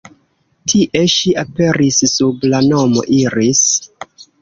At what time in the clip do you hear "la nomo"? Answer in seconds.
2.55-3.09